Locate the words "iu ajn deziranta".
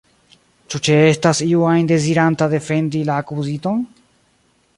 1.49-2.49